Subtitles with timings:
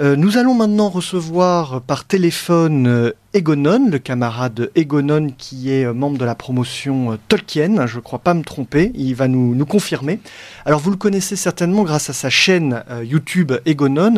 [0.00, 5.92] Euh, nous allons maintenant recevoir par téléphone euh, Egonon, le camarade Egonon qui est euh,
[5.92, 10.18] membre de la promotion Tolkien, je ne crois pas me tromper, il va nous, confirmer.
[10.64, 14.14] Alors vous le connaissez certainement grâce à sa chaîne YouTube Egonon,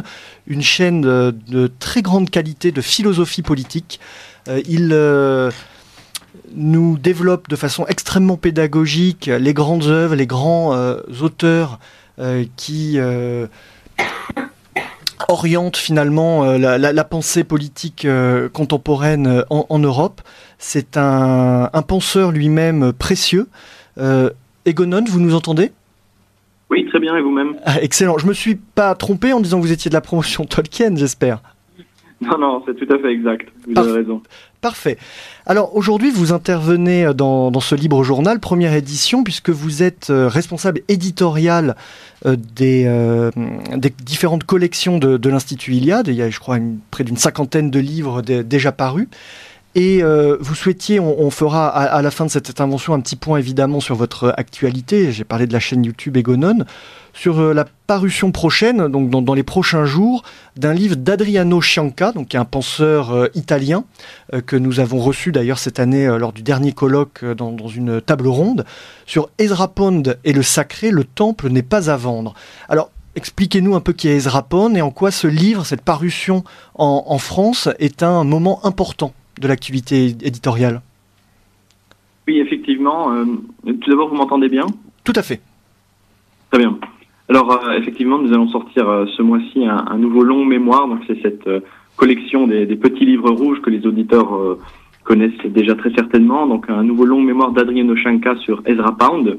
[0.46, 4.01] une chaîne de, très grande qualité de philosophie politique.
[4.69, 4.88] il
[6.54, 10.75] nous développe de façon extrêmement pédagogique les grandes œuvres, les grands
[11.21, 11.79] auteurs
[12.56, 12.99] qui
[15.28, 20.20] oriente finalement euh, la, pensée politique euh, contemporaine euh, en, Europe.
[20.59, 23.48] C'est un, penseur lui-même précieux.
[24.66, 25.73] Egonon, vous nous entendez?
[26.70, 27.56] Oui, très bien, et vous-même?
[27.64, 28.18] Ah, Excellent.
[28.18, 31.40] Je me suis pas trompé en disant que vous étiez de la promotion Tolkien, j'espère.
[32.30, 33.48] Non, non, c'est tout à fait exact.
[33.66, 34.23] Vous avez raison.
[34.60, 34.96] Parfait.
[35.46, 40.80] Alors aujourd'hui, vous intervenez dans, ce libre journal, première édition, puisque vous êtes euh, responsable
[40.88, 41.77] éditorial
[42.24, 43.30] euh, euh,
[43.77, 46.09] des, différentes collections de, l'Institut Iliade.
[46.09, 46.56] Il y a, je crois,
[46.91, 49.09] près d'une cinquantaine de livres déjà parus.
[49.74, 53.80] Et vous souhaitiez, on, fera à, la fin de cette intervention un petit point évidemment
[53.80, 55.10] sur votre actualité.
[55.10, 56.64] J'ai parlé de la chaîne YouTube Egonon
[57.14, 60.22] sur euh, la parution prochaine, donc dans, les prochains jours,
[60.56, 63.84] d'un livre d'Adriano Cianca, donc un penseur euh, italien
[64.34, 68.27] euh, que nous avons reçu d'ailleurs cette année lors du dernier colloque dans, une table
[68.27, 68.64] ronde,
[69.06, 72.34] sur Ezra Pond et le sacré, le temple n'est pas à vendre.
[72.69, 76.42] Alors, expliquez-nous un peu qui est Ezra Pond et en quoi ce livre, cette parution
[76.75, 80.83] en, France, est un moment important de l'activité éditoriale.
[82.27, 83.11] Oui, effectivement.
[83.65, 84.67] tout d'abord, vous m'entendez bien?
[85.05, 85.41] Tout à fait.
[86.51, 86.79] Très bien.
[87.29, 90.89] Alors euh, effectivement, nous allons sortir euh, ce mois-ci un, nouveau long mémoire.
[90.89, 91.61] Donc c'est cette euh,
[91.97, 94.59] collection des, petits livres rouges que les auditeurs
[95.05, 96.47] connaissent déjà très certainement.
[96.47, 99.39] Donc un nouveau long mémoire d'Adrien Oshanka sur Ezra Pound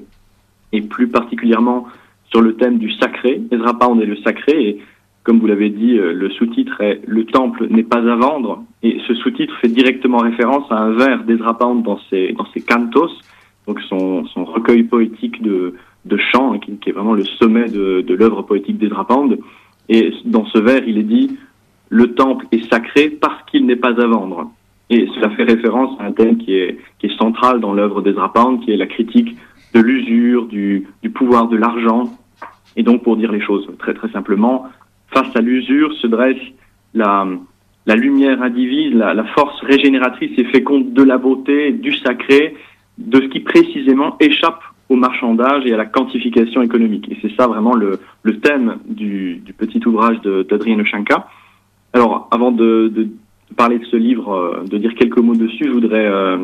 [0.71, 1.87] et plus particulièrement
[2.29, 3.41] sur le thème du sacré.
[3.51, 4.69] Ezra Pound et le sacré.
[4.69, 4.79] Et
[5.25, 8.63] comme vous l'avez dit, le sous-titre est Le temple n'est pas à vendre.
[8.83, 12.61] Et ce sous-titre fait directement référence à un vers d'Ezra Pound dans ses, dans ses
[12.61, 13.09] cantos,
[13.67, 15.73] donc son, son recueil poétique de
[16.05, 19.39] de chant, hein, qui, est vraiment le sommet de, de l'œuvre poétique d'Ezra Pound.
[19.89, 21.37] Et dans ce vers, il est dit
[21.89, 24.51] Le temple est sacré parce qu'il n'est pas à vendre.
[24.89, 28.31] Et cela fait référence à un thème qui est, qui est central dans l'œuvre d'Ezra
[28.31, 29.35] Pound, qui est la critique
[29.73, 32.03] de l'usure, du, du pouvoir de l'argent.
[32.75, 34.67] Et donc, pour dire les choses très très simplement,
[35.15, 36.41] face à l'usure se dresse
[36.93, 37.25] la,
[37.95, 42.55] lumière indivise, la, force régénératrice et féconde de la beauté, du sacré,
[42.97, 47.07] de ce qui précisément échappe au marchandage et à la quantification économique.
[47.09, 47.99] Et c'est ça vraiment le,
[48.41, 51.27] thème du, petit ouvrage d'Adrien Oshanka.
[51.93, 52.91] Alors, avant de,
[53.55, 56.37] parler de ce livre, euh, de dire quelques mots dessus, je voudrais euh,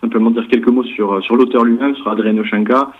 [0.00, 2.92] simplement dire quelques mots sur, sur l'auteur lui-même, sur Adrien Oshanka.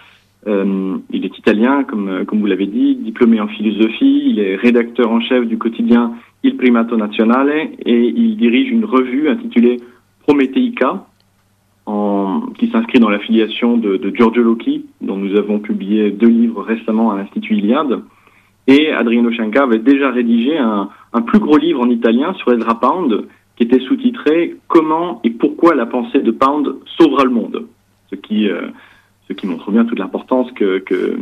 [0.47, 5.11] Euh, il est italien, comme, comme vous l'avez dit, diplômé en philosophie, il est rédacteur
[5.11, 6.13] en chef du quotidien
[6.45, 9.79] Il Primato Nazionale et il dirige une revue intitulée
[10.21, 11.07] Prometheica,
[11.87, 16.63] en, qui s'inscrit dans l'affiliation de, de Giorgio Locchi, dont nous avons publié deux livres
[16.63, 18.03] récemment à l'Institut Iliade.
[18.67, 22.81] Et Adriano Scianca avait déjà rédigé un, un, plus gros livre en italien sur Ezra
[22.81, 23.27] Pound,
[23.57, 27.67] qui était sous-titré Comment et pourquoi la pensée de Pound sauvera le monde.
[28.11, 28.69] Ce qui, euh,
[29.29, 31.19] ce qui montre bien toute l'importance que, que,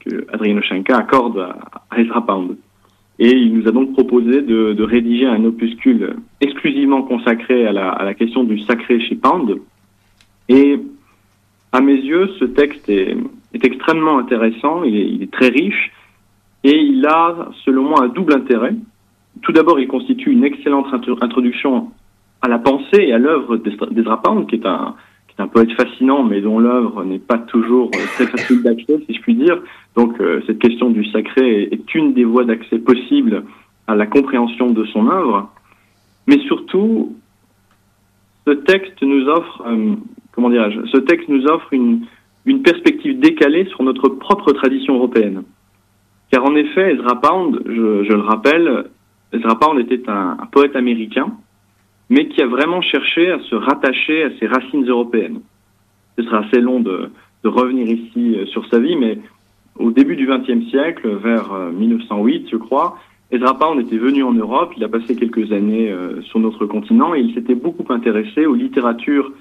[0.00, 2.56] que Adriano Scianca accorde à, Ezra Pound.
[3.18, 8.44] Et il nous a donc proposé de, rédiger un opuscule exclusivement consacré à la, question
[8.44, 9.58] du sacré chez Pound,
[10.48, 10.78] et
[11.72, 13.16] à mes yeux, ce texte est,
[13.54, 15.92] est extrêmement intéressant, il est, il est, très riche,
[16.62, 18.74] et il a, selon moi, un double intérêt.
[19.42, 20.86] Tout d'abord, il constitue une excellente
[21.20, 21.90] introduction
[22.42, 24.94] à la pensée et à l'œuvre d'Ezra Pound, qui est un,
[25.36, 28.98] qui est un poète fascinant, mais dont l'œuvre n'est pas toujours euh, très facile d'accès,
[29.06, 29.58] si je puis dire.
[29.94, 33.44] Donc, euh, cette question du sacré est une des voies d'accès possibles
[33.86, 35.50] à la compréhension de son œuvre.
[36.26, 37.16] Mais surtout,
[38.46, 39.94] ce texte nous offre euh,
[40.36, 42.06] comment dirais-je, ce texte nous offre une,
[42.62, 45.42] perspective décalée sur notre propre tradition européenne.
[46.30, 48.86] Car en effet, Ezra Pound, je, je le rappelle,
[49.32, 51.32] Ezra Pound était un, un, poète américain,
[52.08, 55.40] mais qui a vraiment cherché à se rattacher à ses racines européennes.
[56.16, 57.10] Ce sera assez long de,
[57.44, 59.18] de revenir ici euh, sur sa vie, mais
[59.78, 62.98] au début du XXe siècle, vers 1908, euh, je crois,
[63.30, 67.14] Ezra Pound était venu en Europe, il a passé quelques années euh, sur notre continent
[67.14, 69.32] et il s'était beaucoup intéressé aux littératures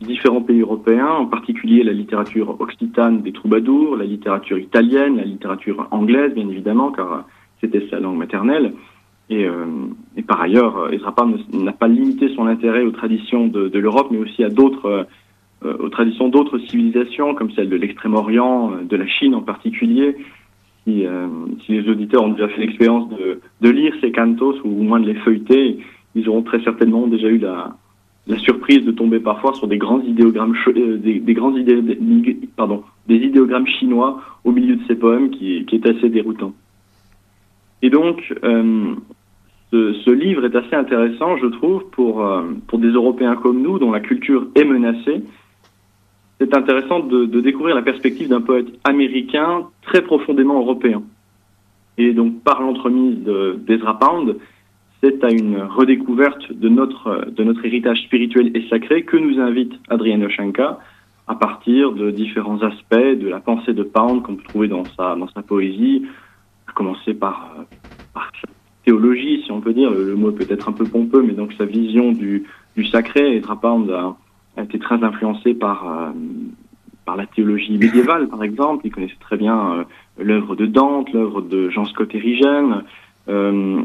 [0.00, 5.86] différents pays européens, en particulier la littérature occitane des troubadours, la littérature italienne, la littérature
[5.90, 7.24] anglaise, bien évidemment, car
[7.60, 8.74] c'était sa langue maternelle.
[9.30, 9.66] Et, euh,
[10.16, 14.08] et par ailleurs, Ezra Pound n'a pas limité son intérêt aux traditions de, de l'Europe,
[14.10, 15.06] mais aussi à d'autres,
[15.64, 20.16] euh, aux traditions d'autres civilisations, comme celle de l'Extrême-Orient, de la Chine en particulier.
[20.86, 21.06] si,
[21.64, 25.00] si, les auditeurs ont déjà fait l'expérience de, de, lire ces cantos ou au moins
[25.00, 25.78] de les feuilleter,
[26.14, 27.76] ils auront très certainement déjà eu la,
[28.26, 31.80] la surprise de tomber parfois sur des grands idéogrammes, des, des, grands idé,
[32.56, 36.52] pardon, des idéogrammes chinois au milieu de ces poèmes qui, qui est assez déroutant.
[37.82, 38.94] Et donc, euh,
[39.72, 43.90] ce, livre est assez intéressant, je trouve, pour, euh, pour des Européens comme nous, dont
[43.90, 45.22] la culture est menacée.
[46.40, 51.02] C'est intéressant de, découvrir la perspective d'un poète américain très profondément européen.
[51.98, 53.18] Et donc, par l'entremise
[53.66, 54.36] d'Ezra Pound,
[55.02, 59.72] c'est à une redécouverte de notre, de notre héritage spirituel et sacré que nous invite
[59.88, 60.78] Adriano Shanka
[61.28, 65.14] à partir de différents aspects de la pensée de Pound qu'on peut trouver dans sa,
[65.14, 66.06] dans sa poésie,
[66.82, 67.54] commencer par,
[68.12, 68.48] par sa
[68.84, 71.64] théologie, si on peut dire, le, mot peut être un peu pompeux, mais donc sa
[71.64, 72.44] vision du,
[72.90, 73.36] sacré.
[73.36, 74.16] Et Pound a,
[74.60, 76.10] été très influencé par, euh,
[77.04, 78.82] par la théologie médiévale, par exemple.
[78.84, 79.84] Il connaissait très bien euh,
[80.18, 82.82] l'œuvre de Dante, l'œuvre de Jean Scott Erigen,
[83.28, 83.82] euh,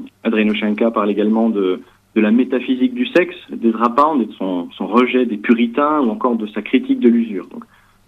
[0.55, 1.81] Shanka parle également de,
[2.15, 6.09] de la métaphysique du sexe d'Ezra Pound et de son, son, rejet des puritains ou
[6.09, 7.47] encore de sa critique de l'usure.
[7.49, 7.63] Donc,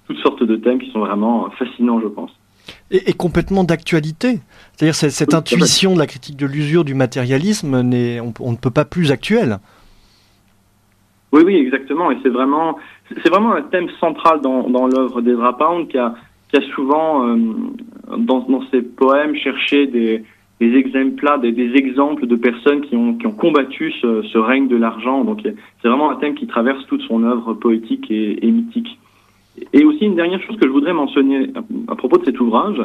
[0.07, 2.31] toutes sortes de thèmes qui sont vraiment fascinants, je pense.
[2.91, 4.39] Et, et complètement d'actualité.
[4.73, 8.71] C'est-à-dire cette, cette intuition de la critique de l'usure, du matérialisme, on, on, ne peut
[8.71, 9.59] pas plus actuel.
[11.31, 12.11] Oui, oui, exactement.
[12.11, 12.77] Et c'est vraiment,
[13.23, 16.15] c'est vraiment un thème central dans, dans l'œuvre d'Ezra Pound qui a,
[16.51, 17.37] qui a souvent, euh,
[18.17, 20.23] dans, dans ses poèmes, cherché des,
[20.59, 24.67] des exemples, des, des, exemples de personnes qui ont, qui ont combattu ce, ce règne
[24.67, 25.23] de l'argent.
[25.23, 28.99] Donc c'est vraiment un thème qui traverse toute son œuvre poétique et, et, mythique.
[30.01, 31.51] Une dernière chose que je voudrais mentionner
[31.87, 32.81] à, propos de cet ouvrage,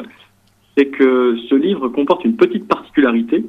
[0.77, 3.45] c'est que ce livre comporte une petite particularité,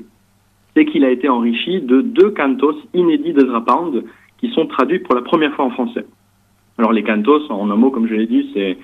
[0.74, 4.04] c'est qu'il a été enrichi de deux cantos inédits d'Ezra Pound
[4.38, 6.06] qui sont traduits pour la première fois en français.
[6.78, 8.76] Alors les cantos, en un mot, comme je l'ai dit, c'est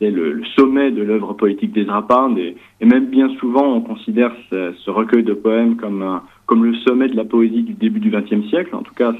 [0.00, 5.24] le, sommet de l'œuvre poétique d'Ezra Pound et, même bien souvent on considère ce, recueil
[5.24, 8.76] de poèmes comme, le sommet de la poésie du début du XXe siècle.
[8.76, 9.12] En tout cas,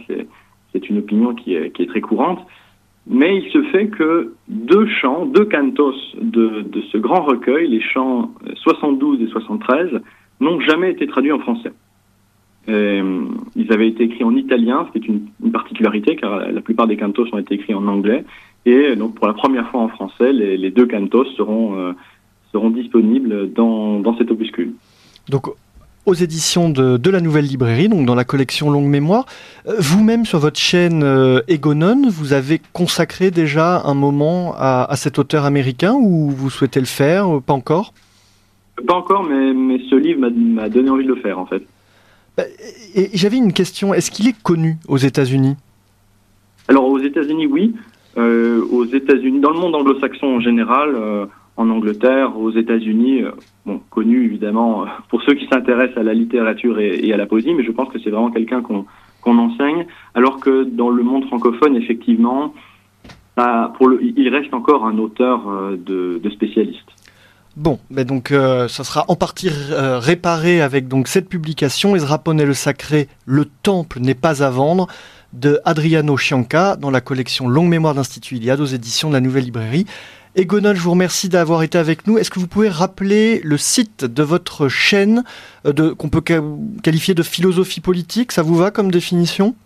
[0.72, 2.46] c'est une opinion qui est, très courante.
[3.12, 7.80] Mais il se fait que deux chants, deux cantos de, de ce grand recueil, les
[7.80, 10.00] chants 72 et 73,
[10.38, 11.72] n'ont jamais été traduits en français.
[12.68, 13.00] Et,
[13.56, 16.96] ils avaient été écrits en italien, ce qui est une, particularité car la plupart des
[16.96, 18.24] cantos ont été écrits en anglais.
[18.64, 21.92] Et donc pour la première fois en français, les, deux cantos seront, euh,
[22.52, 24.74] seront disponibles dans, dans cet opuscule.
[26.06, 29.26] Aux éditions de, de, la Nouvelle Librairie, donc dans la collection Longue Mémoire.
[29.66, 34.96] Euh, vous-même, sur votre chaîne euh, Egonon, vous avez consacré déjà un moment à, à,
[34.96, 37.92] cet auteur américain ou vous souhaitez le faire euh, Pas encore?
[38.86, 41.62] Pas encore, mais, mais ce livre m'a donné envie de le faire, en fait.
[42.36, 42.44] Bah,
[42.94, 43.92] et j'avais une question.
[43.92, 45.56] Est-ce qu'il est connu aux États-Unis?
[46.68, 47.74] Alors, aux États-Unis, oui
[48.16, 51.26] euh, aux États-Unis, dans le monde anglo-saxon en général, euh,
[51.60, 57.12] en Angleterre, aux États-Unis, euh, connu évidemment pour ceux qui s'intéressent à la littérature et,
[57.12, 60.90] à la poésie, mais je pense que c'est vraiment quelqu'un qu'on enseigne, alors que dans
[60.90, 62.54] le monde francophone, effectivement,
[63.36, 65.40] bah, il reste encore un auteur
[65.76, 66.90] de, de spécialiste.
[67.56, 72.46] Bon, donc euh, ça sera en partie euh, réparé avec donc cette publication Ezra Ponet
[72.46, 74.86] le Sacré, Le Temple n'est pas à vendre
[75.32, 79.44] de Adriano Chianca dans la collection Longue Mémoire d'Institut Iliade aux éditions de la Nouvelle
[79.44, 79.84] Librairie.
[80.36, 82.16] Egonol, je vous remercie d'avoir été avec nous.
[82.16, 85.24] Est-ce que vous pouvez rappeler le site de votre chaîne
[85.66, 88.30] euh, qu'on peut qualifier de philosophie politique?
[88.30, 89.56] Ça vous va comme définition?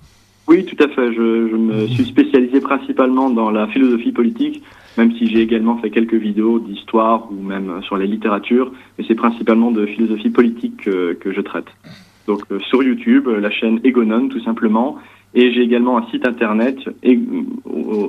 [0.48, 1.12] Oui, tout à fait.
[1.12, 4.62] Je, je me suis spécialisé principalement dans la philosophie politique,
[4.96, 9.14] même si j'ai également fait quelques vidéos d'histoire ou même sur la littérature, mais c'est
[9.14, 11.68] principalement de philosophie politique que, que je traite.
[12.26, 14.96] Donc euh, sur YouTube, la chaîne Egonon tout simplement,
[15.34, 16.78] et j'ai également un site internet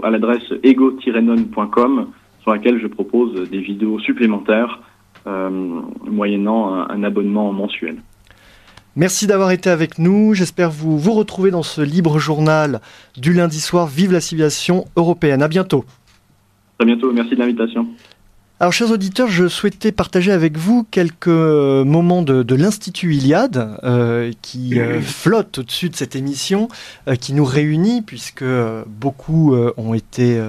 [0.04, 2.08] à l'adresse ego-non.com
[2.46, 4.80] sur laquelle je propose des vidéos supplémentaires
[5.26, 5.50] euh,
[6.06, 7.96] moyennant un, un, abonnement mensuel.
[8.96, 10.36] Merci d'avoir été avec nous.
[10.36, 12.82] J'espère vous vous retrouver dans ce libre journal
[13.18, 13.88] du lundi soir.
[13.88, 15.42] Vive la civilisation européenne.
[15.42, 15.86] À bientôt.
[16.78, 17.12] À bientôt.
[17.12, 17.88] Merci de l'invitation.
[18.58, 24.32] Alors, chers auditeurs, je souhaitais partager avec vous quelques moments de, de l'Institut Iliade euh,
[24.42, 26.70] qui euh, flotte au-dessus de cette émission,
[27.10, 28.46] euh, qui nous réunit, puisque
[28.88, 30.42] beaucoup ont été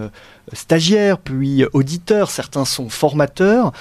[0.53, 3.73] stagiaires, puis auditeurs, certains sont formateurs.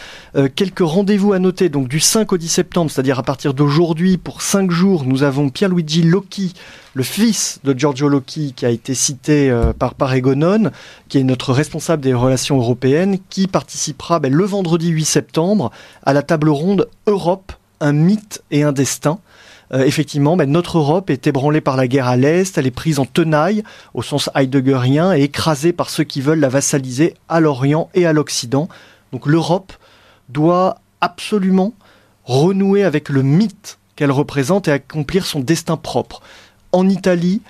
[0.55, 4.41] quelques rendez-vous à noter, donc du 5 au 10 septembre, c'est-à-dire à partir d'aujourd'hui, pour
[4.41, 6.53] 5 jours, nous avons Pierluigi Locchi,
[6.95, 10.71] le fils de Giorgio Locchi, qui a été cité euh, par Paregonon,
[11.09, 15.71] qui est notre responsable des relations européennes, qui participera ben, le vendredi 8 septembre
[16.03, 19.19] à la table ronde Europe, un mythe et un destin.
[19.73, 22.99] Euh, effectivement, ben, notre Europe est ébranlée par la guerre à l'Est, elle est prise
[22.99, 27.89] en tenaille, au sens heideggerien, et écrasée par ceux qui veulent la vassaliser à l'Orient
[27.93, 28.69] et à l'Occident.
[29.11, 29.73] Donc l'Europe
[30.29, 31.73] doit absolument
[32.25, 36.21] renouer avec le mythe qu'elle représente et accomplir son destin propre.
[36.71, 37.41] En Italie,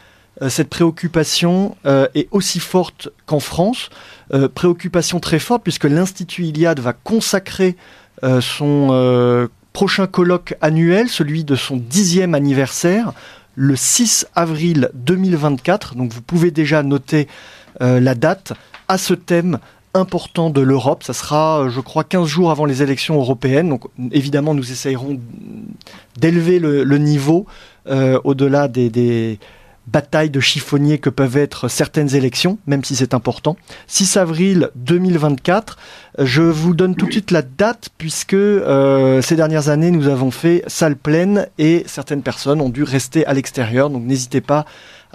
[0.42, 3.90] euh, cette préoccupation euh, est aussi forte qu'en France.
[4.56, 7.76] Préoccupation très forte puisque l'Institut Iliade va consacrer
[8.42, 13.12] son prochain colloque annuel, celui de son dixième anniversaire,
[13.56, 15.96] le 6 avril 2024.
[15.96, 17.28] Donc vous pouvez déjà noter
[17.82, 18.54] la date
[18.88, 19.60] à ce thème
[19.94, 21.04] important de l'Europe.
[21.04, 23.68] Ça sera, je crois, 15 jours avant les élections européennes.
[23.68, 25.20] Donc évidemment, nous essayerons
[26.18, 27.46] d'élever le, niveau
[27.86, 29.40] au-delà des,
[29.88, 33.56] bataille de chiffonniers que peuvent être certaines élections, même si c'est important.
[33.88, 35.78] 6 avril 2024,
[36.20, 40.32] je vous donne tout de suite la date puisque euh, ces dernières années nous avons
[40.32, 44.66] fait salle pleine et certaines personnes ont dû rester à l'extérieur, donc n'hésitez pas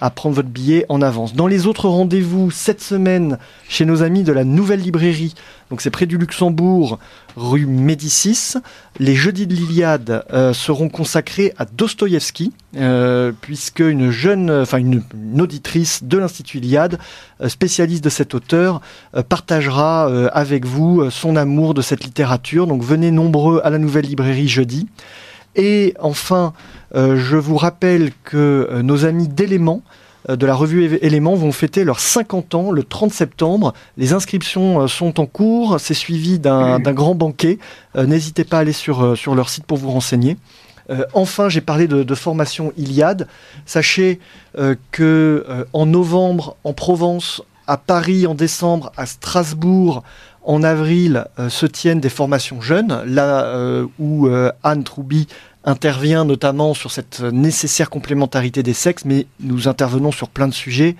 [0.00, 1.34] à prendre votre billet en avance.
[1.34, 3.38] Dans les autres rendez-vous cette semaine
[3.68, 5.34] chez nos amis de la Nouvelle Librairie,
[5.70, 6.98] donc c'est près du Luxembourg,
[7.36, 8.54] rue Médicis,
[8.98, 15.02] les jeudis de l'Iliade euh, seront consacrés à Dostoïevski, euh, puisque une jeune, enfin une,
[15.38, 16.98] auditrice de l'Institut Iliade,
[17.40, 18.80] euh, spécialiste de cet auteur,
[19.28, 22.66] partagera avec vous son amour de cette littérature.
[22.66, 24.88] Donc venez nombreux à la Nouvelle Librairie jeudi.
[25.56, 26.52] Et enfin,
[26.94, 29.82] euh, je vous rappelle que euh, nos amis d'éléments
[30.28, 33.74] euh, de la revue Éléments vont fêter leurs 50 ans le 30 septembre.
[33.96, 37.58] Les inscriptions sont en cours, c'est suivi d'un grand banquet.
[37.96, 40.36] N'hésitez pas à aller sur, sur leur site pour vous renseigner.
[41.14, 43.28] enfin, j'ai parlé de, formation Iliade.
[43.66, 44.20] Sachez
[44.90, 50.02] que en novembre, en Provence, à Paris en décembre, à Strasbourg
[50.42, 54.28] en avril, se tiennent des formations jeunes, là où
[54.62, 55.26] Anne Troubi
[55.64, 60.96] intervient notamment sur cette nécessaire complémentarité des sexes, mais nous intervenons sur plein de sujets,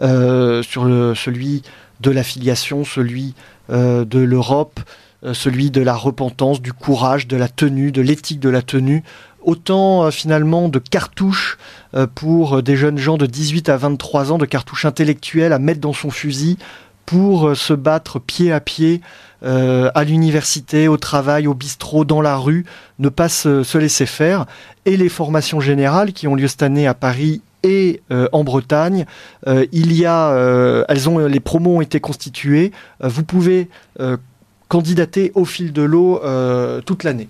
[0.00, 0.82] euh, sur
[1.16, 1.62] celui
[2.00, 3.34] de l'affiliation, celui
[3.70, 4.80] euh, de l'Europe,
[5.24, 9.04] euh, celui de la repentance, du courage, de la tenue, de l'éthique de la tenue,
[9.42, 11.58] autant finalement de cartouches
[12.14, 15.92] pour des jeunes gens de 18 à 23 ans, de cartouches intellectuelles à mettre dans
[15.92, 16.58] son fusil
[17.06, 19.00] pour se battre pied à pied
[19.44, 22.64] euh, à l'université, au travail, au bistrot, dans la rue,
[23.00, 24.46] ne pas se, laisser faire.
[24.84, 29.04] Et les formations générales qui ont lieu cette année à Paris et euh, en Bretagne.
[29.48, 32.72] Euh, il y a, elles ont, les promos ont été constituées.
[33.00, 33.68] vous pouvez
[34.68, 36.20] candidater au fil de l'eau
[36.86, 37.28] toute l'année.